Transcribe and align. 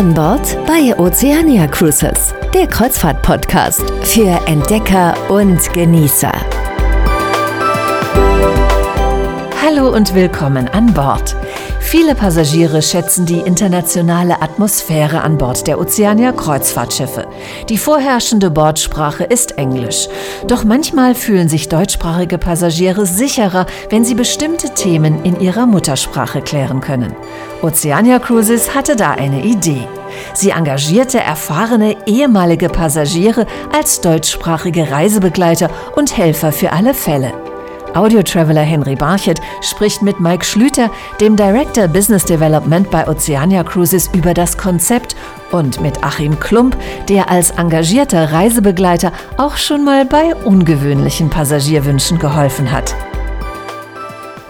An 0.00 0.14
Bord 0.14 0.56
bei 0.66 0.98
Oceania 0.98 1.66
Cruises, 1.66 2.32
der 2.54 2.66
Kreuzfahrt-Podcast 2.66 3.82
für 4.00 4.40
Entdecker 4.46 5.14
und 5.30 5.60
Genießer. 5.74 6.32
Hallo 9.62 9.94
und 9.94 10.14
willkommen 10.14 10.68
an 10.68 10.90
Bord. 10.94 11.36
Viele 11.90 12.14
Passagiere 12.14 12.82
schätzen 12.82 13.26
die 13.26 13.40
internationale 13.40 14.40
Atmosphäre 14.40 15.22
an 15.22 15.38
Bord 15.38 15.66
der 15.66 15.80
Oceania 15.80 16.30
Kreuzfahrtschiffe. 16.30 17.26
Die 17.68 17.78
vorherrschende 17.78 18.48
Bordsprache 18.48 19.24
ist 19.24 19.58
Englisch. 19.58 20.06
Doch 20.46 20.62
manchmal 20.62 21.16
fühlen 21.16 21.48
sich 21.48 21.68
deutschsprachige 21.68 22.38
Passagiere 22.38 23.06
sicherer, 23.06 23.66
wenn 23.88 24.04
sie 24.04 24.14
bestimmte 24.14 24.72
Themen 24.72 25.24
in 25.24 25.40
ihrer 25.40 25.66
Muttersprache 25.66 26.42
klären 26.42 26.80
können. 26.80 27.12
Oceania 27.60 28.20
Cruises 28.20 28.72
hatte 28.72 28.94
da 28.94 29.10
eine 29.10 29.42
Idee. 29.42 29.88
Sie 30.32 30.50
engagierte 30.50 31.18
erfahrene 31.18 31.96
ehemalige 32.06 32.68
Passagiere 32.68 33.46
als 33.76 34.00
deutschsprachige 34.00 34.92
Reisebegleiter 34.92 35.68
und 35.96 36.16
Helfer 36.16 36.52
für 36.52 36.70
alle 36.70 36.94
Fälle. 36.94 37.32
Audio-Traveler 37.94 38.62
Henry 38.62 38.94
Barchet 38.94 39.40
spricht 39.62 40.02
mit 40.02 40.20
Mike 40.20 40.44
Schlüter, 40.44 40.90
dem 41.20 41.36
Director 41.36 41.88
Business 41.88 42.24
Development 42.24 42.90
bei 42.90 43.06
Oceania 43.08 43.64
Cruises, 43.64 44.10
über 44.14 44.34
das 44.34 44.56
Konzept 44.56 45.16
und 45.50 45.80
mit 45.80 46.02
Achim 46.04 46.38
Klump, 46.38 46.76
der 47.08 47.30
als 47.30 47.50
engagierter 47.50 48.32
Reisebegleiter 48.32 49.12
auch 49.36 49.56
schon 49.56 49.84
mal 49.84 50.04
bei 50.04 50.34
ungewöhnlichen 50.44 51.30
Passagierwünschen 51.30 52.18
geholfen 52.18 52.70
hat. 52.70 52.94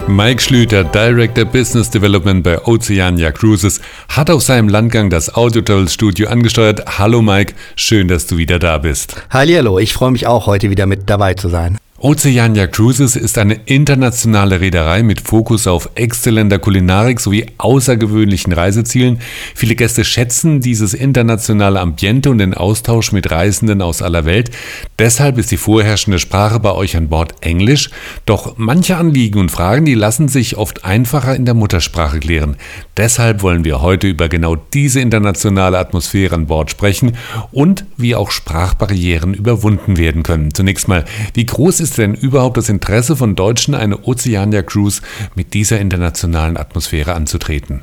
Mike 0.07 0.43
Schlüter, 0.43 0.83
Director 0.83 1.45
Business 1.45 1.89
Development 1.89 2.43
bei 2.43 2.61
Oceania 2.67 3.31
Cruises, 3.31 3.81
hat 4.09 4.29
auf 4.29 4.43
seinem 4.43 4.69
Landgang 4.69 5.09
das 5.09 5.35
Audio 5.35 5.63
Travel 5.63 5.89
Studio 5.89 6.29
angesteuert. 6.29 6.99
Hallo 6.99 7.23
Mike, 7.23 7.55
schön, 7.77 8.09
dass 8.09 8.27
du 8.27 8.37
wieder 8.37 8.59
da 8.59 8.79
bist. 8.79 9.23
Hallo, 9.31 9.79
ich 9.79 9.93
freue 9.93 10.11
mich 10.11 10.27
auch 10.27 10.47
heute 10.47 10.71
wieder 10.71 10.87
mit 10.87 11.09
dabei 11.09 11.35
zu 11.35 11.49
sein. 11.49 11.79
Oceania 12.03 12.67
Cruises 12.67 13.15
ist 13.15 13.37
eine 13.37 13.61
internationale 13.67 14.63
Reederei 14.63 15.03
mit 15.03 15.21
Fokus 15.21 15.67
auf 15.67 15.91
exzellenter 15.97 16.59
Kulinarik 16.59 17.21
sowie 17.21 17.45
außergewöhnlichen 17.59 18.55
Reisezielen. 18.55 19.19
Viele 19.55 19.75
Gäste 19.75 20.07
schätzen 20.07 20.63
dieses 20.63 20.95
internationale 20.95 21.79
Ambiente 21.79 22.31
und 22.31 22.39
den 22.39 22.55
Austausch 22.55 23.13
mit 23.13 23.31
Reisenden 23.31 23.83
aus 23.83 24.01
aller 24.01 24.25
Welt. 24.25 24.51
Deshalb 24.99 25.37
ist 25.37 25.51
die 25.51 25.59
vorherrschende 25.59 26.19
Sprache 26.19 26.59
bei 26.59 26.73
euch 26.73 26.97
an 26.97 27.11
Bord 27.11 27.35
Englisch. 27.43 27.91
Doch 28.25 28.55
manche 28.57 28.97
Anliegen 28.97 29.39
und 29.39 29.51
Fragen, 29.51 29.85
die 29.85 29.93
lassen 29.93 30.29
sich 30.29 30.57
oft 30.57 30.87
einfacher 30.87 31.37
in 31.37 31.45
der 31.45 31.53
Muttersprache 31.53 32.19
klären. 32.19 32.57
Deshalb 32.97 33.43
wollen 33.43 33.67
wir 33.67 33.83
heute 33.83 34.07
über 34.07 34.31
genau 34.31 34.57
diese 34.57 35.01
internationale 35.01 35.79
Atmosphäre 35.79 36.35
an 36.35 36.47
Bord 36.47 36.71
sprechen 36.71 37.19
und 37.53 37.85
wie 37.99 38.15
auch 38.15 38.31
Sprachbarrieren 38.31 39.35
überwunden 39.35 39.99
werden 39.99 40.23
können. 40.23 40.55
Zunächst 40.55 40.89
mal, 40.89 41.05
wie 41.35 41.45
groß 41.45 41.81
ist 41.81 41.90
ist 41.91 41.99
denn 41.99 42.15
überhaupt 42.15 42.57
das 42.57 42.69
Interesse 42.69 43.17
von 43.17 43.35
Deutschen, 43.35 43.75
eine 43.75 44.07
Oceania 44.07 44.63
Cruise 44.63 45.03
mit 45.35 45.55
dieser 45.55 45.81
internationalen 45.81 46.57
Atmosphäre 46.57 47.15
anzutreten? 47.15 47.81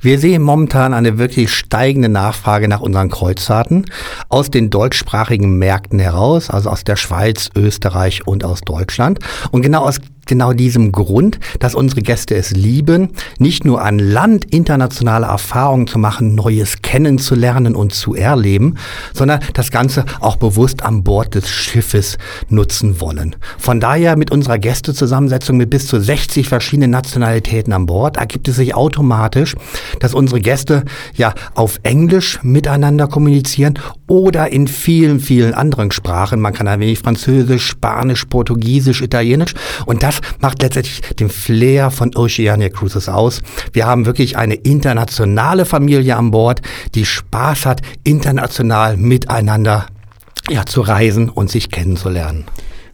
Wir 0.00 0.18
sehen 0.18 0.40
momentan 0.40 0.94
eine 0.94 1.18
wirklich 1.18 1.52
steigende 1.52 2.08
Nachfrage 2.08 2.68
nach 2.68 2.80
unseren 2.80 3.10
Kreuzfahrten 3.10 3.84
aus 4.30 4.50
den 4.50 4.70
deutschsprachigen 4.70 5.58
Märkten 5.58 5.98
heraus, 5.98 6.48
also 6.48 6.70
aus 6.70 6.84
der 6.84 6.96
Schweiz, 6.96 7.50
Österreich 7.54 8.26
und 8.26 8.44
aus 8.44 8.62
Deutschland. 8.62 9.18
Und 9.50 9.60
genau 9.60 9.84
aus 9.84 10.00
genau 10.26 10.52
diesem 10.52 10.92
Grund, 10.92 11.38
dass 11.58 11.74
unsere 11.74 12.02
Gäste 12.02 12.34
es 12.34 12.50
lieben, 12.50 13.10
nicht 13.38 13.64
nur 13.64 13.82
an 13.82 13.98
Land 13.98 14.44
internationale 14.46 15.26
Erfahrungen 15.26 15.86
zu 15.86 15.98
machen, 15.98 16.34
Neues 16.34 16.82
kennenzulernen 16.82 17.74
und 17.74 17.92
zu 17.92 18.14
erleben, 18.14 18.76
sondern 19.12 19.40
das 19.54 19.70
Ganze 19.70 20.04
auch 20.20 20.36
bewusst 20.36 20.82
an 20.82 21.04
Bord 21.04 21.34
des 21.34 21.48
Schiffes 21.48 22.18
nutzen 22.48 23.00
wollen. 23.00 23.36
Von 23.58 23.80
daher 23.80 24.16
mit 24.16 24.30
unserer 24.30 24.58
Gästezusammensetzung 24.58 25.56
mit 25.56 25.70
bis 25.70 25.86
zu 25.86 26.00
60 26.00 26.48
verschiedenen 26.48 26.90
Nationalitäten 26.90 27.72
an 27.72 27.86
Bord 27.86 28.16
ergibt 28.16 28.48
es 28.48 28.56
sich 28.56 28.74
automatisch, 28.74 29.54
dass 30.00 30.14
unsere 30.14 30.40
Gäste 30.40 30.84
ja 31.14 31.34
auf 31.54 31.80
Englisch 31.82 32.38
miteinander 32.42 33.06
kommunizieren 33.06 33.78
oder 34.06 34.52
in 34.52 34.68
vielen, 34.68 35.20
vielen 35.20 35.54
anderen 35.54 35.90
Sprachen. 35.90 36.40
Man 36.40 36.52
kann 36.52 36.68
ein 36.68 36.80
wenig 36.80 36.98
Französisch, 36.98 37.66
Spanisch, 37.66 38.24
Portugiesisch, 38.26 39.02
Italienisch 39.02 39.54
und 39.86 40.02
das 40.02 40.13
das 40.14 40.40
macht 40.40 40.62
letztendlich 40.62 41.00
den 41.18 41.28
Flair 41.28 41.90
von 41.90 42.14
Oceania 42.14 42.68
Cruises 42.68 43.08
aus. 43.08 43.42
Wir 43.72 43.86
haben 43.86 44.06
wirklich 44.06 44.36
eine 44.36 44.54
internationale 44.54 45.64
Familie 45.64 46.16
an 46.16 46.30
Bord, 46.30 46.60
die 46.94 47.04
Spaß 47.04 47.66
hat, 47.66 47.82
international 48.02 48.96
miteinander 48.96 49.86
ja, 50.50 50.66
zu 50.66 50.82
reisen 50.82 51.28
und 51.28 51.50
sich 51.50 51.70
kennenzulernen. 51.70 52.44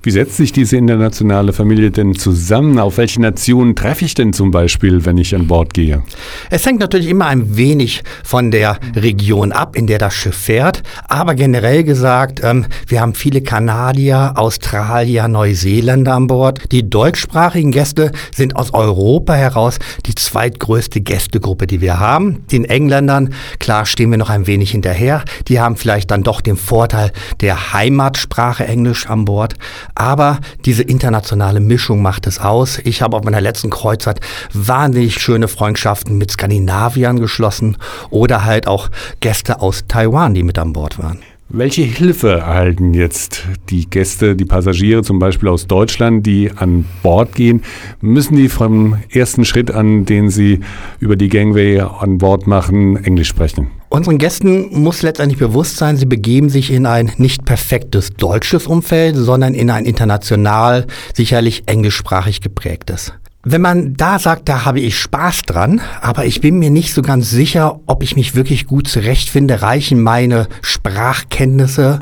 Wie 0.02 0.12
setzt 0.12 0.38
sich 0.38 0.50
diese 0.50 0.78
internationale 0.78 1.52
Familie 1.52 1.90
denn 1.90 2.14
zusammen? 2.14 2.78
Auf 2.78 2.96
welche 2.96 3.20
Nationen 3.20 3.76
treffe 3.76 4.06
ich 4.06 4.14
denn 4.14 4.32
zum 4.32 4.50
Beispiel, 4.50 5.04
wenn 5.04 5.18
ich 5.18 5.34
an 5.34 5.46
Bord 5.46 5.74
gehe? 5.74 6.02
Es 6.48 6.64
hängt 6.64 6.80
natürlich 6.80 7.08
immer 7.08 7.26
ein 7.26 7.58
wenig 7.58 8.02
von 8.24 8.50
der 8.50 8.78
Region 8.96 9.52
ab, 9.52 9.76
in 9.76 9.86
der 9.86 9.98
das 9.98 10.14
Schiff 10.14 10.34
fährt. 10.34 10.82
Aber 11.06 11.34
generell 11.34 11.84
gesagt, 11.84 12.40
ähm, 12.42 12.64
wir 12.86 13.02
haben 13.02 13.12
viele 13.12 13.42
Kanadier, 13.42 14.32
Australier, 14.36 15.28
Neuseeländer 15.28 16.14
an 16.14 16.28
Bord. 16.28 16.60
Die 16.72 16.88
deutschsprachigen 16.88 17.70
Gäste 17.70 18.10
sind 18.34 18.56
aus 18.56 18.72
Europa 18.72 19.34
heraus 19.34 19.78
die 20.06 20.14
zweitgrößte 20.14 21.02
Gästegruppe, 21.02 21.66
die 21.66 21.82
wir 21.82 22.00
haben. 22.00 22.46
Den 22.50 22.64
Engländern, 22.64 23.34
klar, 23.58 23.84
stehen 23.84 24.10
wir 24.10 24.16
noch 24.16 24.30
ein 24.30 24.46
wenig 24.46 24.70
hinterher. 24.70 25.24
Die 25.48 25.60
haben 25.60 25.76
vielleicht 25.76 26.10
dann 26.10 26.22
doch 26.22 26.40
den 26.40 26.56
Vorteil 26.56 27.12
der 27.42 27.74
Heimatsprache 27.74 28.64
Englisch 28.64 29.06
an 29.06 29.26
Bord. 29.26 29.56
Aber 30.00 30.38
diese 30.64 30.82
internationale 30.82 31.60
Mischung 31.60 32.00
macht 32.00 32.26
es 32.26 32.38
aus. 32.38 32.78
Ich 32.78 33.02
habe 33.02 33.18
auf 33.18 33.22
meiner 33.22 33.42
letzten 33.42 33.68
Kreuzfahrt 33.68 34.20
wahnsinnig 34.54 35.20
schöne 35.20 35.46
Freundschaften 35.46 36.16
mit 36.16 36.30
Skandinaviern 36.30 37.20
geschlossen 37.20 37.76
oder 38.08 38.46
halt 38.46 38.66
auch 38.66 38.88
Gäste 39.20 39.60
aus 39.60 39.84
Taiwan, 39.88 40.32
die 40.32 40.42
mit 40.42 40.58
an 40.58 40.72
Bord 40.72 40.98
waren. 40.98 41.18
Welche 41.52 41.82
Hilfe 41.82 42.28
erhalten 42.38 42.94
jetzt 42.94 43.42
die 43.70 43.90
Gäste, 43.90 44.36
die 44.36 44.44
Passagiere 44.44 45.02
zum 45.02 45.18
Beispiel 45.18 45.48
aus 45.48 45.66
Deutschland, 45.66 46.24
die 46.24 46.52
an 46.54 46.84
Bord 47.02 47.34
gehen? 47.34 47.62
Müssen 48.00 48.36
die 48.36 48.48
vom 48.48 48.96
ersten 49.10 49.44
Schritt 49.44 49.72
an, 49.72 50.04
den 50.04 50.30
sie 50.30 50.60
über 51.00 51.16
die 51.16 51.28
Gangway 51.28 51.80
an 51.80 52.18
Bord 52.18 52.46
machen, 52.46 53.02
Englisch 53.04 53.26
sprechen? 53.26 53.72
Unseren 53.88 54.18
Gästen 54.18 54.80
muss 54.80 55.02
letztendlich 55.02 55.40
bewusst 55.40 55.76
sein, 55.76 55.96
sie 55.96 56.06
begeben 56.06 56.50
sich 56.50 56.72
in 56.72 56.86
ein 56.86 57.10
nicht 57.16 57.44
perfektes 57.44 58.10
deutsches 58.10 58.68
Umfeld, 58.68 59.16
sondern 59.16 59.54
in 59.54 59.70
ein 59.70 59.86
international, 59.86 60.86
sicherlich 61.14 61.64
englischsprachig 61.66 62.42
geprägtes. 62.42 63.12
Wenn 63.42 63.62
man 63.62 63.94
da 63.94 64.18
sagt, 64.18 64.50
da 64.50 64.66
habe 64.66 64.80
ich 64.80 64.98
Spaß 64.98 65.42
dran, 65.42 65.80
aber 66.02 66.26
ich 66.26 66.42
bin 66.42 66.58
mir 66.58 66.68
nicht 66.68 66.92
so 66.92 67.00
ganz 67.00 67.30
sicher, 67.30 67.80
ob 67.86 68.02
ich 68.02 68.14
mich 68.14 68.34
wirklich 68.34 68.66
gut 68.66 68.86
zurechtfinde, 68.86 69.62
reichen 69.62 70.02
meine 70.02 70.46
Sprachkenntnisse 70.60 72.00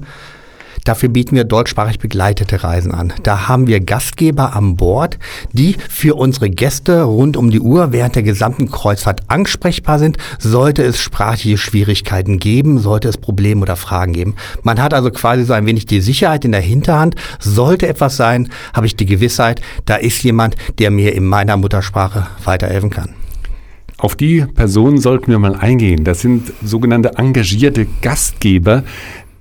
Dafür 0.89 1.11
bieten 1.11 1.37
wir 1.37 1.45
deutschsprachig 1.45 1.99
begleitete 1.99 2.65
Reisen 2.65 2.93
an. 2.93 3.13
Da 3.23 3.47
haben 3.47 3.67
wir 3.67 3.81
Gastgeber 3.81 4.57
an 4.57 4.77
Bord, 4.77 5.19
die 5.53 5.77
für 5.91 6.15
unsere 6.15 6.49
Gäste 6.49 7.03
rund 7.03 7.37
um 7.37 7.51
die 7.51 7.61
Uhr 7.61 7.93
während 7.93 8.17
der 8.17 8.23
gesamten 8.23 8.71
Kreuzfahrt 8.71 9.21
ansprechbar 9.29 9.99
sind, 9.99 10.17
sollte 10.39 10.83
es 10.83 10.99
sprachliche 10.99 11.59
Schwierigkeiten 11.59 12.39
geben, 12.39 12.79
sollte 12.79 13.09
es 13.09 13.19
Probleme 13.19 13.61
oder 13.61 13.77
Fragen 13.77 14.15
geben. 14.15 14.37
Man 14.63 14.81
hat 14.81 14.95
also 14.95 15.11
quasi 15.11 15.45
so 15.45 15.53
ein 15.53 15.67
wenig 15.67 15.85
die 15.85 16.01
Sicherheit 16.01 16.47
in 16.47 16.53
der 16.53 16.63
Hinterhand. 16.63 17.17
Sollte 17.39 17.87
etwas 17.87 18.17
sein, 18.17 18.49
habe 18.73 18.87
ich 18.87 18.97
die 18.97 19.05
Gewissheit, 19.05 19.61
da 19.85 19.97
ist 19.97 20.23
jemand, 20.23 20.57
der 20.79 20.91
mir 20.91 21.15
in 21.15 21.27
meiner 21.27 21.59
Muttersprache 21.59 22.29
weiterhelfen 22.45 22.89
kann. 22.89 23.11
Auf 23.99 24.17
die 24.17 24.47
Personen 24.55 24.97
sollten 24.99 25.31
wir 25.33 25.39
mal 25.39 25.55
eingehen. 25.55 26.05
Das 26.05 26.21
sind 26.23 26.51
sogenannte 26.63 27.19
engagierte 27.19 27.87
Gastgeber. 28.01 28.85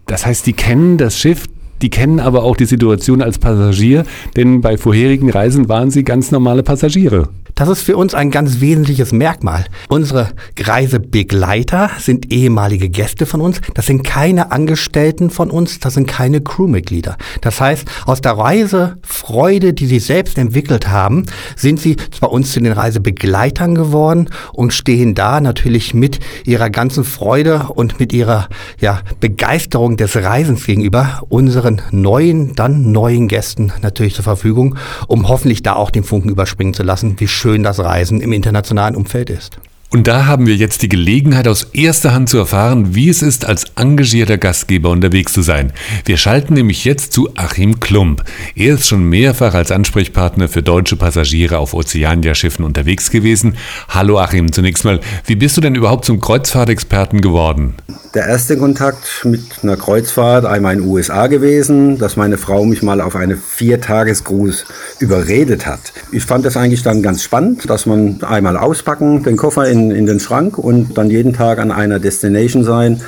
Das 0.08 0.26
heißt, 0.26 0.48
die 0.48 0.54
kennen 0.54 0.98
das 0.98 1.20
Schiff, 1.20 1.46
die 1.82 1.90
kennen 1.90 2.20
aber 2.20 2.44
auch 2.44 2.58
die 2.58 2.66
Situation 2.66 3.22
als 3.22 3.38
Passagier, 3.38 4.04
denn 4.36 4.62
bei 4.62 4.78
vorherigen 4.78 5.30
Reisen 5.30 5.70
waren 5.70 5.92
sie 5.92 6.04
ganz 6.04 6.32
normale 6.32 6.64
Passagiere. 6.64 7.30
Das 7.58 7.70
ist 7.70 7.82
für 7.82 7.98
uns 7.98 8.14
ein 8.14 8.30
ganz 8.30 8.60
wesentliches 8.60 9.12
Merkmal. 9.12 9.66
Unsere 9.90 10.30
Reisebegleiter 10.60 11.90
sind 11.98 12.32
ehemalige 12.32 12.88
Gäste 12.88 13.26
von 13.26 13.42
uns. 13.42 13.62
Das 13.74 13.88
sind 13.88 14.04
keine 14.04 14.52
Angestellten 14.52 15.32
von 15.32 15.50
uns. 15.50 15.80
Das 15.80 15.96
sind 15.96 16.08
keine 16.08 16.40
Crewmitglieder. 16.40 17.18
Das 17.42 17.60
heißt, 17.60 17.88
aus 18.06 18.22
der 18.22 18.34
Reisefreude, 18.34 19.74
die 19.74 19.88
sie 19.88 19.98
selbst 19.98 20.38
entwickelt 20.38 20.88
haben, 20.88 21.26
sind 21.56 21.80
sie 21.80 21.98
bei 22.22 22.28
uns 22.28 22.52
zu 22.52 22.60
den 22.62 22.74
Reisebegleitern 22.74 23.74
geworden 23.74 24.30
und 24.54 24.72
stehen 24.72 25.16
da 25.16 25.42
natürlich 25.42 25.96
mit 25.96 26.20
ihrer 26.46 26.70
ganzen 26.70 27.04
Freude 27.04 27.70
und 27.74 28.00
mit 28.00 28.14
ihrer 28.14 28.50
ja, 28.80 29.02
Begeisterung 29.20 29.98
des 29.98 30.16
Reisens 30.16 30.64
gegenüber 30.64 31.24
unseren 31.30 31.82
neuen, 31.90 32.54
dann 32.54 32.92
neuen 32.92 33.28
Gästen 33.28 33.74
natürlich 33.82 34.14
zur 34.14 34.26
Verfügung, 34.26 34.76
um 35.08 35.28
hoffentlich 35.28 35.64
da 35.64 35.74
auch 35.74 35.90
den 35.90 36.04
Funken 36.04 36.30
überspringen 36.30 36.76
zu 36.76 36.84
lassen, 36.84 37.16
wie 37.18 37.28
schön 37.28 37.47
schön 37.48 37.64
das 37.64 37.80
Reisen 37.80 38.20
im 38.20 38.34
internationalen 38.34 38.94
Umfeld 38.94 39.30
ist. 39.30 39.58
Und 39.90 40.06
da 40.08 40.26
haben 40.26 40.48
wir 40.48 40.56
jetzt 40.56 40.82
die 40.82 40.90
Gelegenheit, 40.90 41.48
aus 41.48 41.64
erster 41.72 42.14
Hand 42.14 42.28
zu 42.28 42.38
erfahren, 42.38 42.94
wie 42.94 43.08
es 43.08 43.22
ist, 43.22 43.46
als 43.46 43.68
engagierter 43.78 44.38
Gastgeber 44.38 44.90
unterwegs 44.90 45.32
zu 45.32 45.42
sein. 45.42 45.72
Wir 46.04 46.18
schalten 46.18 46.56
nämlich 46.56 46.84
jetzt 46.84 47.14
zu 47.14 47.30
Achim 47.36 47.80
Klump. 47.80 48.22
Er 48.54 48.74
ist 48.74 48.88
schon 48.90 49.08
mehrfach 49.08 49.54
als 49.54 49.72
Ansprechpartner 49.72 50.50
für 50.50 50.62
deutsche 50.62 50.98
Passagiere 50.98 51.58
auf 51.58 51.74
Ozeania-Schiffen 51.74 52.66
unterwegs 52.66 53.12
gewesen. 53.12 53.56
Hallo 53.88 54.20
Achim, 54.20 54.52
zunächst 54.52 54.84
mal, 54.84 55.00
wie 55.26 55.36
bist 55.36 55.56
du 55.56 55.62
denn 55.62 55.76
überhaupt 55.76 56.04
zum 56.04 56.20
Kreuzfahrtexperten 56.20 57.22
geworden? 57.22 57.76
Der 58.14 58.28
erste 58.28 58.58
Kontakt 58.58 59.22
mit 59.24 59.42
einer 59.64 59.78
Kreuzfahrt, 59.78 60.46
einmal 60.46 60.74
in 60.74 60.82
den 60.82 60.90
USA 60.90 61.28
gewesen, 61.28 61.98
dass 61.98 62.18
meine 62.18 62.38
Frau 62.38 62.66
mich 62.66 62.82
mal 62.82 63.00
auf 63.00 63.16
eine 63.16 63.38
Viertagesgruß 63.38 64.66
überredet 65.00 65.66
hat. 65.66 65.94
Ich 66.12 66.26
fand 66.26 66.46
das 66.46 66.58
eigentlich 66.58 66.84
dann 66.84 67.02
ganz 67.02 67.24
spannend, 67.24 67.70
dass 67.70 67.86
man 67.86 68.22
einmal 68.24 68.58
auspacken, 68.58 69.24
den 69.24 69.38
Koffer 69.38 69.70
in 69.70 69.77
in, 69.78 69.92
in 69.92 70.06
den 70.06 70.20
Schrank 70.20 70.58
und 70.58 70.98
dann 70.98 71.10
jeden 71.10 71.34
Tag 71.34 71.60
an 71.60 71.72
einer 71.72 72.00
Destination 72.00 72.64
sein 72.64 73.02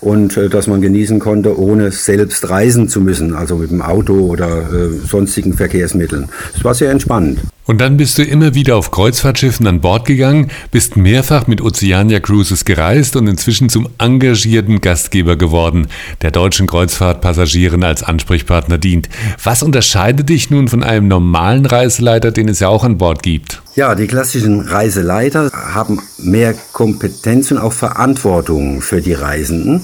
und 0.00 0.36
äh, 0.36 0.48
dass 0.48 0.66
man 0.66 0.80
genießen 0.80 1.18
konnte, 1.18 1.58
ohne 1.58 1.90
selbst 1.90 2.48
reisen 2.48 2.88
zu 2.88 3.00
müssen, 3.00 3.34
also 3.34 3.56
mit 3.56 3.70
dem 3.70 3.82
Auto 3.82 4.14
oder 4.26 4.70
äh, 4.72 4.88
sonstigen 5.06 5.54
Verkehrsmitteln. 5.54 6.28
Es 6.54 6.64
war 6.64 6.74
sehr 6.74 6.90
entspannend. 6.90 7.40
Und 7.66 7.80
dann 7.80 7.96
bist 7.96 8.16
du 8.16 8.22
immer 8.22 8.54
wieder 8.54 8.76
auf 8.76 8.92
Kreuzfahrtschiffen 8.92 9.66
an 9.66 9.80
Bord 9.80 10.06
gegangen, 10.06 10.50
bist 10.70 10.96
mehrfach 10.96 11.48
mit 11.48 11.60
Oceania 11.60 12.20
Cruises 12.20 12.64
gereist 12.64 13.16
und 13.16 13.26
inzwischen 13.26 13.68
zum 13.68 13.88
engagierten 13.98 14.80
Gastgeber 14.80 15.36
geworden, 15.36 15.88
der 16.22 16.30
deutschen 16.30 16.68
Kreuzfahrtpassagieren 16.68 17.82
als 17.82 18.04
Ansprechpartner 18.04 18.78
dient. 18.78 19.08
Was 19.42 19.64
unterscheidet 19.64 20.28
dich 20.28 20.48
nun 20.48 20.68
von 20.68 20.84
einem 20.84 21.08
normalen 21.08 21.66
Reiseleiter, 21.66 22.30
den 22.30 22.48
es 22.48 22.60
ja 22.60 22.68
auch 22.68 22.84
an 22.84 22.98
Bord 22.98 23.24
gibt? 23.24 23.62
Ja, 23.74 23.96
die 23.96 24.06
klassischen 24.06 24.60
Reiseleiter 24.60 25.50
haben 25.52 26.00
mehr 26.18 26.54
Kompetenz 26.72 27.50
und 27.50 27.58
auch 27.58 27.72
Verantwortung 27.72 28.80
für 28.80 29.02
die 29.02 29.12
Reisenden 29.12 29.82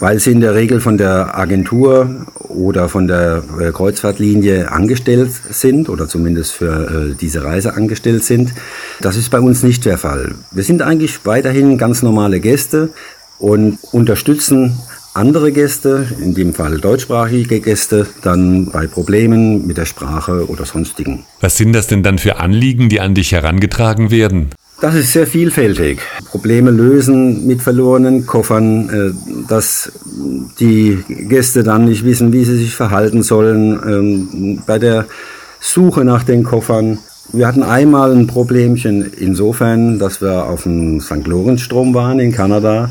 weil 0.00 0.18
sie 0.18 0.32
in 0.32 0.40
der 0.40 0.54
Regel 0.54 0.80
von 0.80 0.98
der 0.98 1.38
Agentur 1.38 2.26
oder 2.48 2.88
von 2.88 3.06
der 3.06 3.42
äh, 3.60 3.70
Kreuzfahrtlinie 3.72 4.70
angestellt 4.70 5.30
sind 5.50 5.88
oder 5.88 6.08
zumindest 6.08 6.52
für 6.52 7.10
äh, 7.12 7.14
diese 7.14 7.44
Reise 7.44 7.74
angestellt 7.74 8.24
sind. 8.24 8.52
Das 9.00 9.16
ist 9.16 9.30
bei 9.30 9.40
uns 9.40 9.62
nicht 9.62 9.84
der 9.84 9.98
Fall. 9.98 10.34
Wir 10.52 10.62
sind 10.62 10.82
eigentlich 10.82 11.24
weiterhin 11.24 11.78
ganz 11.78 12.02
normale 12.02 12.40
Gäste 12.40 12.90
und 13.38 13.78
unterstützen 13.92 14.78
andere 15.16 15.50
Gäste, 15.50 16.06
in 16.20 16.34
dem 16.34 16.52
Fall 16.52 16.78
deutschsprachige 16.78 17.60
Gäste, 17.60 18.06
dann 18.22 18.66
bei 18.66 18.86
Problemen 18.86 19.66
mit 19.66 19.78
der 19.78 19.86
Sprache 19.86 20.46
oder 20.48 20.66
sonstigen. 20.66 21.24
Was 21.40 21.56
sind 21.56 21.72
das 21.72 21.86
denn 21.86 22.02
dann 22.02 22.18
für 22.18 22.36
Anliegen, 22.36 22.90
die 22.90 23.00
an 23.00 23.14
dich 23.14 23.32
herangetragen 23.32 24.10
werden? 24.10 24.50
Das 24.80 24.94
ist 24.94 25.12
sehr 25.12 25.26
vielfältig. 25.26 26.00
Probleme 26.30 26.70
lösen 26.70 27.46
mit 27.46 27.62
verlorenen 27.62 28.26
Koffern, 28.26 28.90
äh, 28.90 29.46
dass 29.48 29.90
die 30.60 31.02
Gäste 31.08 31.62
dann 31.62 31.86
nicht 31.86 32.04
wissen, 32.04 32.32
wie 32.32 32.44
sie 32.44 32.56
sich 32.56 32.74
verhalten 32.74 33.22
sollen 33.22 33.80
ähm, 33.86 34.62
bei 34.66 34.78
der 34.78 35.06
Suche 35.60 36.04
nach 36.04 36.24
den 36.24 36.44
Koffern. 36.44 36.98
Wir 37.32 37.46
hatten 37.46 37.62
einmal 37.62 38.12
ein 38.12 38.26
Problemchen 38.26 39.12
insofern, 39.18 39.98
dass 39.98 40.20
wir 40.20 40.44
auf 40.44 40.64
dem 40.64 41.00
St. 41.00 41.26
Lorenz-Strom 41.26 41.94
waren 41.94 42.20
in 42.20 42.32
Kanada 42.32 42.90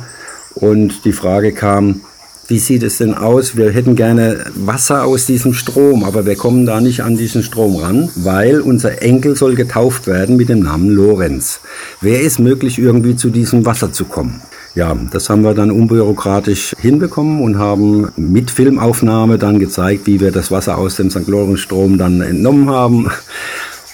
und 0.55 1.05
die 1.05 1.13
Frage 1.13 1.53
kam, 1.53 2.01
wie 2.47 2.59
sieht 2.59 2.83
es 2.83 2.97
denn 2.97 3.13
aus? 3.15 3.55
Wir 3.55 3.71
hätten 3.71 3.95
gerne 3.95 4.45
Wasser 4.55 5.05
aus 5.05 5.25
diesem 5.25 5.53
Strom, 5.53 6.03
aber 6.03 6.25
wir 6.25 6.35
kommen 6.35 6.65
da 6.65 6.79
nicht 6.79 7.01
an 7.01 7.17
diesen 7.17 7.41
Strom 7.41 7.77
ran, 7.77 8.09
weil 8.15 8.61
unser 8.61 9.01
Enkel 9.01 9.35
soll 9.35 9.55
getauft 9.55 10.05
werden 10.05 10.37
mit 10.37 10.49
dem 10.49 10.59
Namen 10.59 10.89
Lorenz. 10.89 11.59
Wäre 12.01 12.23
es 12.23 12.37
möglich, 12.37 12.77
irgendwie 12.77 13.15
zu 13.15 13.29
diesem 13.29 13.65
Wasser 13.65 13.91
zu 13.91 14.05
kommen? 14.05 14.41
Ja, 14.75 14.95
das 15.11 15.29
haben 15.29 15.43
wir 15.43 15.53
dann 15.53 15.71
unbürokratisch 15.71 16.75
hinbekommen 16.79 17.41
und 17.41 17.57
haben 17.57 18.09
mit 18.17 18.51
Filmaufnahme 18.51 19.37
dann 19.37 19.57
gezeigt, 19.57 20.05
wie 20.05 20.19
wir 20.19 20.31
das 20.31 20.51
Wasser 20.51 20.77
aus 20.77 20.97
dem 20.97 21.09
St. 21.09 21.27
Lorenz 21.27 21.61
Strom 21.61 21.97
dann 21.97 22.21
entnommen 22.21 22.69
haben. 22.69 23.09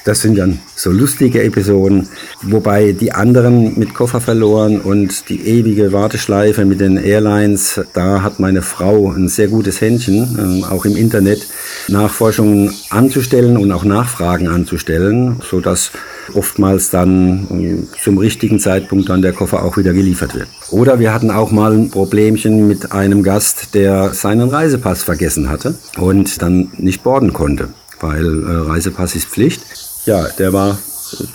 Das 0.03 0.21
sind 0.21 0.38
dann 0.38 0.59
so 0.75 0.89
lustige 0.89 1.44
Episoden, 1.44 2.07
wobei 2.42 2.92
die 2.92 3.12
anderen 3.12 3.77
mit 3.77 3.94
Koffer 3.94 4.19
verloren 4.19 4.81
und 4.81 5.30
die 5.30 5.42
ewige 5.48 5.94
Warteschleife 5.94 6.65
mit 6.65 6.81
den 6.81 6.98
Airlines, 6.98 7.80
da 7.94 8.24
hat 8.24 8.39
meine 8.39 8.63
Frau 8.63 9.12
ein 9.12 9.27
sehr 9.27 9.48
gutes 9.48 9.80
Händchen, 9.80 10.38
ähm, 10.39 10.63
auch 10.63 10.86
im 10.86 10.98
Internet 10.98 11.45
Nachforschungen 11.88 12.74
anzustellen 12.89 13.57
und 13.57 13.71
auch 13.71 13.83
Nachfragen 13.83 14.48
anzustellen, 14.48 15.39
so 15.48 15.59
dass 15.59 15.92
oftmals 16.33 16.89
dann 16.89 17.48
ähm, 17.51 17.88
zum 18.01 18.18
richtigen 18.18 18.59
Zeitpunkt 18.59 19.07
dann 19.07 19.21
der 19.21 19.33
Koffer 19.33 19.63
auch 19.63 19.77
wieder 19.77 19.94
geliefert 19.94 20.33
wird. 20.33 20.48
Oder 20.71 21.00
wir 21.00 21.13
hatten 21.13 21.30
auch 21.30 21.51
mal 21.51 21.74
ein 21.74 21.92
Problemchen 21.92 22.68
mit 22.68 22.92
einem 22.92 23.21
Gast, 23.21 23.75
der 23.75 24.15
seinen 24.15 24.50
Reisepass 24.50 25.03
vergessen 25.03 25.50
hatte 25.50 25.75
und 25.98 26.42
dann 26.42 26.71
nicht 26.77 27.03
boarden 27.03 27.33
konnte 27.33 27.69
weil 28.01 28.44
äh, 28.44 28.69
Reisepass 28.69 29.15
ist 29.15 29.27
Pflicht. 29.27 29.62
Ja, 30.06 30.27
der 30.39 30.51
war 30.51 30.80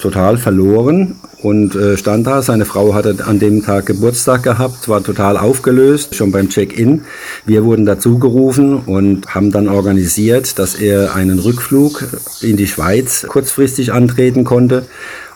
total 0.01 0.39
verloren 0.39 1.17
und 1.43 1.75
äh, 1.77 1.97
stand 1.97 2.27
da. 2.27 2.43
Seine 2.43 2.65
Frau 2.65 2.95
hatte 2.95 3.17
an 3.25 3.39
dem 3.39 3.63
Tag 3.63 3.87
Geburtstag 3.87 4.43
gehabt, 4.43 4.89
war 4.89 5.03
total 5.03 5.37
aufgelöst, 5.37 6.15
schon 6.15 6.33
beim 6.33 6.49
Check-in. 6.49 7.03
Wir 7.45 7.65
wurden 7.65 7.87
dazu 7.87 8.19
gerufen 8.19 8.75
und 8.75 9.35
haben 9.35 9.53
dann 9.53 9.69
organisiert, 9.69 10.59
dass 10.59 10.75
er 10.75 11.15
einen 11.15 11.39
Rückflug 11.39 12.05
in 12.41 12.57
die 12.57 12.67
Schweiz 12.67 13.27
kurzfristig 13.29 13.93
antreten 13.93 14.45
konnte 14.45 14.87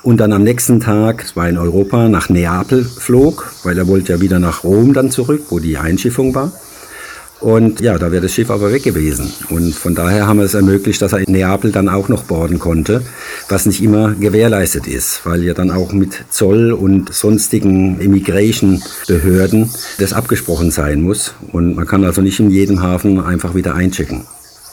und 0.02 0.18
dann 0.18 0.32
am 0.32 0.42
nächsten 0.42 0.80
Tag, 0.80 1.22
es 1.24 1.36
war 1.36 1.48
in 1.48 1.58
Europa, 1.58 2.08
nach 2.08 2.30
Neapel 2.30 2.84
flog, 2.84 3.52
weil 3.62 3.76
er 3.76 3.86
wollte 3.86 4.14
ja 4.14 4.20
wieder 4.20 4.38
nach 4.38 4.64
Rom 4.64 4.94
dann 4.94 5.10
zurück, 5.10 5.42
wo 5.50 5.58
die 5.58 5.76
Einschiffung 5.76 6.34
war. 6.34 6.52
Und 7.40 7.80
ja, 7.80 7.98
da 7.98 8.12
wäre 8.12 8.22
das 8.22 8.34
Schiff 8.34 8.50
aber 8.50 8.70
weg 8.70 8.82
gewesen. 8.82 9.32
Und 9.48 9.74
von 9.74 9.94
daher 9.94 10.26
haben 10.26 10.38
wir 10.38 10.44
es 10.44 10.54
ermöglicht, 10.54 11.00
dass 11.00 11.14
er 11.14 11.20
in 11.20 11.32
Neapel 11.32 11.72
dann 11.72 11.88
auch 11.88 12.08
noch 12.08 12.24
boarden 12.24 12.58
konnte, 12.58 13.02
was 13.48 13.64
nicht 13.64 13.82
immer 13.82 14.14
gewährleistet 14.14 14.86
ist, 14.86 15.22
weil 15.24 15.42
ja 15.42 15.54
dann 15.54 15.70
auch 15.70 15.92
mit 15.92 16.24
Zoll 16.28 16.72
und 16.72 17.12
sonstigen 17.14 17.98
Immigration-Behörden 17.98 19.70
das 19.98 20.12
abgesprochen 20.12 20.70
sein 20.70 21.02
muss. 21.02 21.34
Und 21.50 21.76
man 21.76 21.86
kann 21.86 22.04
also 22.04 22.20
nicht 22.20 22.40
in 22.40 22.50
jedem 22.50 22.82
Hafen 22.82 23.18
einfach 23.20 23.54
wieder 23.54 23.74
einchecken. 23.74 24.26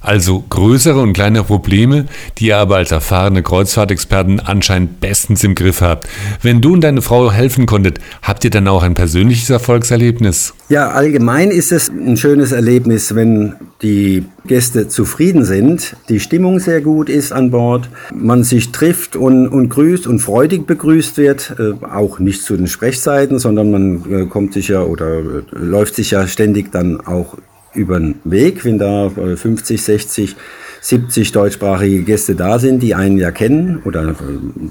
Also 0.07 0.41
größere 0.49 1.01
und 1.01 1.11
kleinere 1.11 1.43
Probleme, 1.43 2.05
die 2.37 2.47
ihr 2.47 2.57
aber 2.59 2.77
als 2.77 2.93
erfahrene 2.93 3.43
Kreuzfahrtexperten 3.43 4.39
anscheinend 4.39 5.01
bestens 5.01 5.43
im 5.43 5.53
Griff 5.53 5.81
habt. 5.81 6.07
Wenn 6.41 6.61
du 6.61 6.71
und 6.71 6.79
deine 6.79 7.01
Frau 7.01 7.29
helfen 7.29 7.65
konntet, 7.65 7.99
habt 8.21 8.45
ihr 8.45 8.49
dann 8.49 8.69
auch 8.69 8.83
ein 8.83 8.93
persönliches 8.93 9.49
Erfolgserlebnis? 9.49 10.53
Ja, 10.69 10.91
allgemein 10.91 11.51
ist 11.51 11.73
es 11.73 11.89
ein 11.89 12.15
schönes 12.15 12.53
Erlebnis, 12.53 13.15
wenn 13.15 13.55
die 13.81 14.23
Gäste 14.45 14.87
zufrieden 14.87 15.43
sind, 15.43 15.97
die 16.07 16.21
Stimmung 16.21 16.59
sehr 16.61 16.79
gut 16.79 17.09
ist 17.09 17.33
an 17.33 17.51
Bord, 17.51 17.89
man 18.15 18.45
sich 18.45 18.71
trifft 18.71 19.17
und, 19.17 19.49
und 19.49 19.67
grüßt 19.67 20.07
und 20.07 20.19
freudig 20.19 20.65
begrüßt 20.65 21.17
wird, 21.17 21.53
äh, 21.59 21.85
auch 21.85 22.19
nicht 22.19 22.43
zu 22.43 22.55
den 22.55 22.67
Sprechzeiten, 22.67 23.39
sondern 23.39 23.71
man 23.71 24.03
äh, 24.09 24.25
kommt 24.25 24.53
sich 24.53 24.69
ja 24.69 24.83
oder 24.83 25.19
äh, 25.19 25.43
läuft 25.51 25.95
sich 25.95 26.11
ja 26.11 26.25
ständig 26.27 26.71
dann 26.71 27.01
auch 27.01 27.35
über 27.77 27.99
den 27.99 28.15
Weg, 28.23 28.65
wenn 28.65 28.77
da 28.77 29.09
50, 29.09 29.81
60, 29.81 30.35
70 30.81 31.31
deutschsprachige 31.31 32.03
Gäste 32.03 32.35
da 32.35 32.59
sind, 32.59 32.81
die 32.81 32.95
einen 32.95 33.17
ja 33.17 33.31
kennen 33.31 33.81
oder 33.85 34.09
äh, 34.09 34.13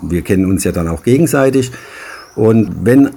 wir 0.03 0.23
kennen 0.23 0.47
uns 0.47 0.65
ja 0.65 0.73
dann 0.73 0.89
auch 0.89 1.03
gegenseitig. 1.03 1.73
Und 2.35 2.71
wenn 2.85 3.11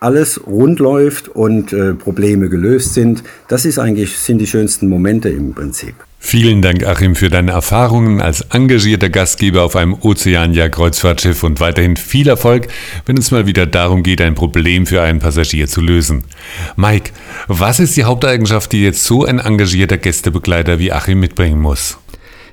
alles 0.00 0.40
rund 0.46 0.78
läuft 0.78 1.28
und 1.28 1.72
äh, 1.72 1.94
Probleme 1.94 2.48
gelöst 2.48 2.94
sind, 2.94 3.22
das 3.48 3.64
ist 3.64 3.78
eigentlich, 3.78 4.18
sind 4.18 4.38
die 4.38 4.46
schönsten 4.46 4.88
Momente 4.88 5.28
im 5.28 5.54
Prinzip. 5.54 5.94
Vielen 6.18 6.60
Dank, 6.60 6.84
Achim, 6.84 7.14
für 7.14 7.28
deine 7.28 7.52
Erfahrungen 7.52 8.20
als 8.20 8.40
engagierter 8.50 9.10
Gastgeber 9.10 9.62
auf 9.62 9.76
einem 9.76 9.94
Ozeania-Kreuzfahrtschiff 9.94 11.44
und 11.44 11.60
weiterhin 11.60 11.96
viel 11.96 12.28
Erfolg, 12.28 12.66
wenn 13.04 13.16
es 13.16 13.30
mal 13.30 13.46
wieder 13.46 13.64
darum 13.64 14.02
geht, 14.02 14.20
ein 14.20 14.34
Problem 14.34 14.86
für 14.86 15.02
einen 15.02 15.20
Passagier 15.20 15.68
zu 15.68 15.80
lösen. 15.80 16.24
Mike, 16.74 17.12
was 17.46 17.78
ist 17.78 17.96
die 17.96 18.04
Haupteigenschaft, 18.04 18.72
die 18.72 18.82
jetzt 18.82 19.04
so 19.04 19.24
ein 19.24 19.38
engagierter 19.38 19.98
Gästebegleiter 19.98 20.80
wie 20.80 20.90
Achim 20.90 21.20
mitbringen 21.20 21.60
muss? 21.60 21.96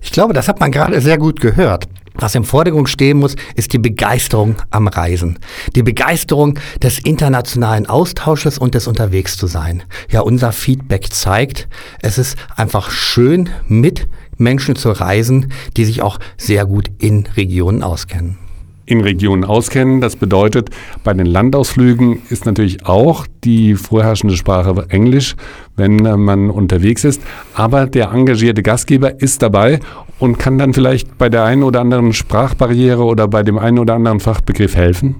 Ich 0.03 0.11
glaube, 0.11 0.33
das 0.33 0.47
hat 0.47 0.59
man 0.59 0.71
gerade 0.71 1.01
sehr 1.01 1.17
gut 1.17 1.39
gehört. 1.39 1.87
Was 2.15 2.35
im 2.35 2.43
Vordergrund 2.43 2.89
stehen 2.89 3.17
muss, 3.17 3.35
ist 3.55 3.73
die 3.73 3.79
Begeisterung 3.79 4.55
am 4.69 4.87
Reisen. 4.87 5.39
Die 5.75 5.83
Begeisterung 5.83 6.59
des 6.81 6.99
internationalen 6.99 7.87
Austausches 7.87 8.57
und 8.57 8.75
des 8.75 8.87
Unterwegs 8.87 9.37
zu 9.37 9.47
sein. 9.47 9.83
Ja, 10.09 10.21
unser 10.21 10.51
Feedback 10.51 11.11
zeigt, 11.11 11.67
es 12.01 12.17
ist 12.17 12.37
einfach 12.55 12.91
schön, 12.91 13.49
mit 13.67 14.07
Menschen 14.37 14.75
zu 14.75 14.91
reisen, 14.91 15.51
die 15.77 15.85
sich 15.85 16.01
auch 16.01 16.19
sehr 16.37 16.65
gut 16.65 16.91
in 16.99 17.25
Regionen 17.35 17.83
auskennen 17.83 18.42
in 18.85 19.01
Regionen 19.01 19.43
auskennen. 19.43 20.01
Das 20.01 20.15
bedeutet, 20.15 20.69
bei 21.03 21.13
den 21.13 21.25
Landausflügen 21.25 22.21
ist 22.29 22.45
natürlich 22.45 22.85
auch 22.85 23.25
die 23.43 23.75
vorherrschende 23.75 24.35
Sprache 24.35 24.85
Englisch, 24.89 25.35
wenn 25.75 26.05
äh, 26.05 26.17
man 26.17 26.49
unterwegs 26.49 27.03
ist. 27.03 27.21
Aber 27.53 27.85
der 27.87 28.11
engagierte 28.11 28.63
Gastgeber 28.63 29.21
ist 29.21 29.41
dabei 29.41 29.79
und 30.19 30.37
kann 30.37 30.57
dann 30.57 30.73
vielleicht 30.73 31.17
bei 31.17 31.29
der 31.29 31.43
einen 31.43 31.63
oder 31.63 31.81
anderen 31.81 32.13
Sprachbarriere 32.13 33.03
oder 33.03 33.27
bei 33.27 33.43
dem 33.43 33.57
einen 33.57 33.79
oder 33.79 33.95
anderen 33.95 34.19
Fachbegriff 34.19 34.75
helfen. 34.75 35.15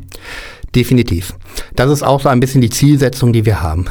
Definitiv. 0.76 1.36
Das 1.76 1.92
ist 1.92 2.04
auch 2.04 2.22
so 2.22 2.30
ein 2.30 2.40
bisschen 2.40 2.62
die 2.62 2.70
Zielsetzung, 2.70 3.32
die 3.32 3.46
wir 3.46 3.62
haben. 3.62 3.86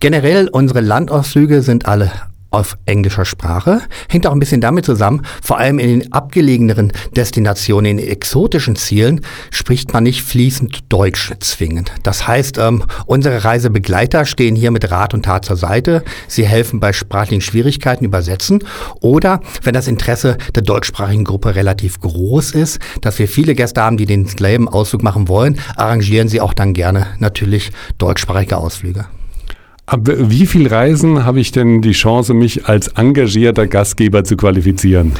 Generell, 0.00 0.48
unsere 0.48 0.80
Landausflüge 0.80 1.60
sind 1.60 1.86
alle 1.86 2.10
auf 2.54 2.76
englischer 2.86 3.24
Sprache. 3.24 3.82
Hängt 4.08 4.26
auch 4.26 4.32
ein 4.32 4.38
bisschen 4.38 4.60
damit 4.60 4.84
zusammen, 4.84 5.22
vor 5.42 5.58
allem 5.58 5.78
in 5.78 6.00
den 6.00 6.12
abgelegeneren 6.12 6.92
Destinationen, 7.16 7.98
in 7.98 8.08
exotischen 8.08 8.76
Zielen, 8.76 9.20
spricht 9.50 9.92
man 9.92 10.04
nicht 10.04 10.22
fließend 10.22 10.84
Deutsch 10.88 11.32
zwingend. 11.40 11.92
Das 12.02 12.26
heißt, 12.26 12.58
ähm, 12.58 12.84
unsere 13.06 13.44
Reisebegleiter 13.44 14.24
stehen 14.24 14.56
hier 14.56 14.70
mit 14.70 14.90
Rat 14.90 15.14
und 15.14 15.24
Tat 15.24 15.44
zur 15.44 15.56
Seite. 15.56 16.04
Sie 16.28 16.46
helfen 16.46 16.80
bei 16.80 16.92
sprachlichen 16.92 17.40
Schwierigkeiten 17.40 18.04
übersetzen. 18.04 18.62
Oder 19.00 19.40
wenn 19.62 19.74
das 19.74 19.88
Interesse 19.88 20.36
der 20.54 20.62
deutschsprachigen 20.62 21.24
Gruppe 21.24 21.54
relativ 21.54 22.00
groß 22.00 22.52
ist, 22.52 22.78
dass 23.00 23.18
wir 23.18 23.28
viele 23.28 23.54
Gäste 23.54 23.82
haben, 23.82 23.96
die 23.96 24.06
den 24.06 24.26
Slaven-Ausflug 24.26 25.02
machen 25.02 25.28
wollen, 25.28 25.58
arrangieren 25.76 26.28
sie 26.28 26.40
auch 26.40 26.54
dann 26.54 26.74
gerne 26.74 27.06
natürlich 27.18 27.72
deutschsprachige 27.98 28.56
Ausflüge. 28.56 29.06
Ab 29.86 30.00
wie 30.04 30.46
viel 30.46 30.66
Reisen 30.66 31.26
habe 31.26 31.40
ich 31.40 31.52
denn 31.52 31.82
die 31.82 31.92
Chance, 31.92 32.32
mich 32.32 32.66
als 32.66 32.88
engagierter 32.88 33.66
Gastgeber 33.66 34.24
zu 34.24 34.36
qualifizieren? 34.36 35.12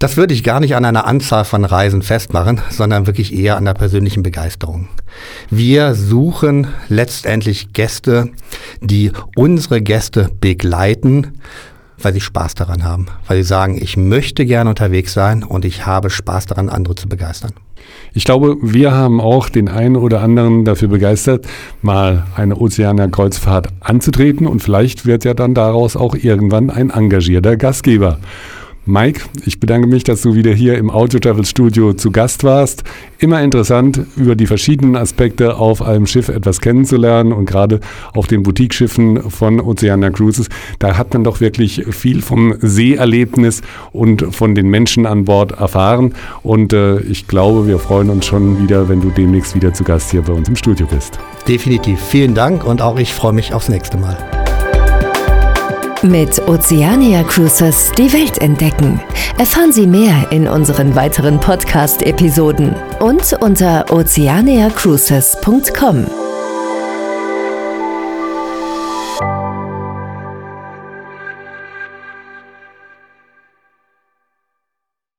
Das 0.00 0.16
würde 0.16 0.34
ich 0.34 0.42
gar 0.42 0.58
nicht 0.58 0.74
an 0.74 0.84
einer 0.84 1.06
Anzahl 1.06 1.44
von 1.44 1.64
Reisen 1.64 2.02
festmachen, 2.02 2.60
sondern 2.70 3.06
wirklich 3.06 3.32
eher 3.32 3.56
an 3.56 3.64
der 3.64 3.74
persönlichen 3.74 4.24
Begeisterung. 4.24 4.88
Wir 5.48 5.94
suchen 5.94 6.66
letztendlich 6.88 7.72
Gäste, 7.72 8.30
die 8.80 9.12
unsere 9.36 9.80
Gäste 9.80 10.28
begleiten, 10.40 11.38
weil 11.96 12.12
sie 12.12 12.20
Spaß 12.20 12.54
daran 12.56 12.82
haben, 12.82 13.06
weil 13.28 13.36
sie 13.38 13.48
sagen, 13.48 13.78
ich 13.80 13.96
möchte 13.96 14.44
gerne 14.44 14.70
unterwegs 14.70 15.12
sein 15.12 15.44
und 15.44 15.64
ich 15.64 15.86
habe 15.86 16.10
Spaß 16.10 16.46
daran, 16.46 16.68
andere 16.68 16.96
zu 16.96 17.08
begeistern. 17.08 17.52
Ich 18.12 18.24
glaube, 18.24 18.56
wir 18.60 18.92
haben 18.92 19.20
auch 19.20 19.48
den 19.48 19.68
einen 19.68 19.96
oder 19.96 20.20
anderen 20.20 20.64
dafür 20.64 20.88
begeistert, 20.88 21.46
mal 21.82 22.26
eine 22.36 22.56
Ozeaner-Kreuzfahrt 22.56 23.68
anzutreten 23.80 24.46
und 24.46 24.60
vielleicht 24.60 25.04
wird 25.04 25.24
ja 25.24 25.34
dann 25.34 25.54
daraus 25.54 25.96
auch 25.96 26.14
irgendwann 26.14 26.70
ein 26.70 26.90
engagierter 26.90 27.56
Gastgeber. 27.56 28.18
Mike, 28.86 29.22
ich 29.46 29.60
bedanke 29.60 29.86
mich, 29.86 30.04
dass 30.04 30.20
du 30.20 30.34
wieder 30.34 30.52
hier 30.52 30.76
im 30.76 30.90
Audio 30.90 31.18
Travel 31.18 31.46
Studio 31.46 31.94
zu 31.94 32.10
Gast 32.10 32.44
warst. 32.44 32.84
Immer 33.18 33.42
interessant, 33.42 34.00
über 34.16 34.36
die 34.36 34.46
verschiedenen 34.46 34.94
Aspekte 34.94 35.56
auf 35.56 35.80
einem 35.80 36.06
Schiff 36.06 36.28
etwas 36.28 36.60
kennenzulernen 36.60 37.32
und 37.32 37.46
gerade 37.46 37.80
auf 38.12 38.26
den 38.26 38.42
Boutique-Schiffen 38.42 39.30
von 39.30 39.58
Oceania 39.60 40.10
Cruises, 40.10 40.48
da 40.80 40.98
hat 40.98 41.14
man 41.14 41.24
doch 41.24 41.40
wirklich 41.40 41.86
viel 41.90 42.20
vom 42.20 42.56
Seeerlebnis 42.60 43.62
und 43.92 44.34
von 44.34 44.54
den 44.54 44.68
Menschen 44.68 45.06
an 45.06 45.24
Bord 45.24 45.52
erfahren. 45.52 46.12
Und 46.42 46.74
äh, 46.74 47.00
ich 47.00 47.26
glaube, 47.26 47.66
wir 47.66 47.78
freuen 47.78 48.10
uns 48.10 48.26
schon 48.26 48.62
wieder, 48.62 48.90
wenn 48.90 49.00
du 49.00 49.10
demnächst 49.10 49.54
wieder 49.54 49.72
zu 49.72 49.84
Gast 49.84 50.10
hier 50.10 50.20
bei 50.20 50.34
uns 50.34 50.48
im 50.48 50.56
Studio 50.56 50.86
bist. 50.86 51.18
Definitiv. 51.48 52.00
Vielen 52.00 52.34
Dank 52.34 52.66
und 52.66 52.82
auch 52.82 52.98
ich 52.98 53.14
freue 53.14 53.32
mich 53.32 53.54
aufs 53.54 53.70
nächste 53.70 53.96
Mal. 53.96 54.33
Mit 56.04 56.40
Oceania 56.48 57.22
Cruises 57.22 57.90
die 57.96 58.12
Welt 58.12 58.42
entdecken. 58.42 59.00
Erfahren 59.38 59.72
Sie 59.72 59.86
mehr 59.86 60.26
in 60.30 60.46
unseren 60.46 60.94
weiteren 60.94 61.40
Podcast-Episoden 61.40 62.74
und 63.00 63.32
unter 63.40 63.90
oceaniacruises.com. 63.90 66.23